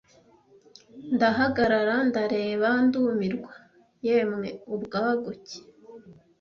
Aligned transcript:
Ndahagarara 1.15 1.95
ndareba 2.07 2.69
ndumirwa. 2.85 3.53
Yemwe 4.07 4.47
ubwaguke 4.73 5.57